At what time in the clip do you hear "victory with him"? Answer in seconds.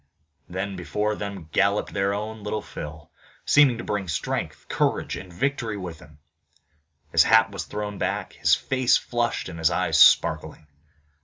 5.31-6.17